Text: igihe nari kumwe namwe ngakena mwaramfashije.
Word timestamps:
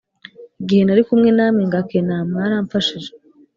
igihe 0.61 0.81
nari 0.83 1.01
kumwe 1.07 1.29
namwe 1.37 1.61
ngakena 1.69 2.15
mwaramfashije. 2.29 3.11